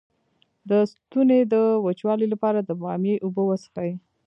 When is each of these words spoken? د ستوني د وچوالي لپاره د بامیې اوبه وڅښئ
د 0.69 0.71
ستوني 0.91 1.39
د 1.53 1.55
وچوالي 1.85 2.27
لپاره 2.33 2.59
د 2.63 2.69
بامیې 2.81 3.15
اوبه 3.25 3.41
وڅښئ 3.45 3.91